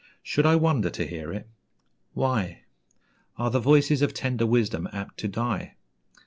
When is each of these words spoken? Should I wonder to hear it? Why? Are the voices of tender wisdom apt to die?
Should 0.23 0.47
I 0.47 0.55
wonder 0.55 0.89
to 0.89 1.05
hear 1.05 1.31
it? 1.31 1.47
Why? 2.13 2.63
Are 3.37 3.51
the 3.51 3.59
voices 3.59 4.01
of 4.01 4.15
tender 4.15 4.47
wisdom 4.47 4.89
apt 4.91 5.19
to 5.19 5.27
die? 5.27 5.75